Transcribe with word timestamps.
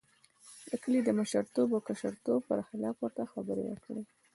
د 0.67 0.69
کلي 0.83 0.99
د 1.03 1.09
مشرتوب 1.19 1.69
او 1.75 1.81
کشرتوب 1.87 2.39
پر 2.49 2.59
خلاف 2.67 2.95
ورته 2.99 3.23
خبرې 3.33 3.63
وکړې. 3.67 4.01